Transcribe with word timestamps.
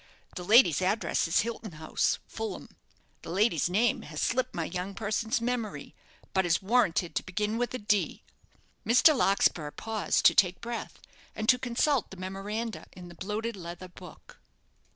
The 0.35 0.43
lady's 0.43 0.81
address 0.81 1.27
is 1.27 1.41
Hilton 1.41 1.73
House, 1.73 2.17
Fulham. 2.27 2.69
The 3.21 3.29
lady's 3.29 3.69
name 3.69 4.01
has 4.01 4.19
slipped 4.19 4.55
my 4.55 4.65
young 4.65 4.95
person's 4.95 5.39
memory, 5.39 5.93
but 6.33 6.43
is 6.43 6.59
warranted 6.59 7.13
to 7.13 7.23
begin 7.23 7.59
with 7.59 7.71
a 7.75 7.77
D." 7.77 8.23
Mr. 8.83 9.15
Larkspur 9.15 9.69
paused 9.69 10.25
to 10.25 10.33
take 10.33 10.59
breath, 10.59 10.97
and 11.35 11.47
to 11.49 11.59
consult 11.59 12.09
the 12.09 12.17
memoranda 12.17 12.87
in 12.93 13.09
the 13.09 13.13
bloated 13.13 13.55
leather 13.55 13.89
book. 13.89 14.39